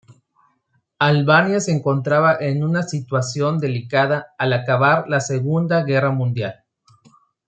Albania 0.97 1.59
se 1.59 1.71
encontraba 1.71 2.35
en 2.39 2.63
una 2.63 2.81
situación 2.81 3.59
delicada 3.59 4.33
al 4.39 4.51
acabar 4.53 5.07
la 5.07 5.19
Segunda 5.19 5.83
Guerra 5.83 6.09
Mundial. 6.09 6.63